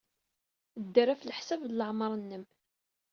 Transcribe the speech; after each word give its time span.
Dder 0.83 1.07
ɣef 1.11 1.21
leḥsab 1.23 1.61
n 1.67 1.71
leɛmeṛ-nnem. 1.77 2.43